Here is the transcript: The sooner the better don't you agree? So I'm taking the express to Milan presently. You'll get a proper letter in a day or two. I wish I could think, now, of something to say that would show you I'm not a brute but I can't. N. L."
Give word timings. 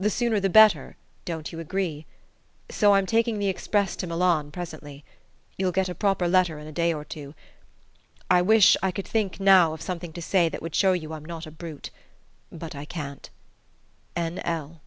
The 0.00 0.10
sooner 0.10 0.40
the 0.40 0.50
better 0.50 0.96
don't 1.24 1.52
you 1.52 1.60
agree? 1.60 2.04
So 2.68 2.94
I'm 2.94 3.06
taking 3.06 3.38
the 3.38 3.46
express 3.46 3.94
to 3.94 4.08
Milan 4.08 4.50
presently. 4.50 5.04
You'll 5.56 5.70
get 5.70 5.88
a 5.88 5.94
proper 5.94 6.26
letter 6.26 6.58
in 6.58 6.66
a 6.66 6.72
day 6.72 6.92
or 6.92 7.04
two. 7.04 7.32
I 8.28 8.42
wish 8.42 8.76
I 8.82 8.90
could 8.90 9.06
think, 9.06 9.38
now, 9.38 9.72
of 9.72 9.80
something 9.80 10.12
to 10.14 10.20
say 10.20 10.48
that 10.48 10.62
would 10.62 10.74
show 10.74 10.94
you 10.94 11.12
I'm 11.12 11.24
not 11.24 11.46
a 11.46 11.52
brute 11.52 11.90
but 12.50 12.74
I 12.74 12.84
can't. 12.84 13.30
N. 14.16 14.40
L." 14.40 14.80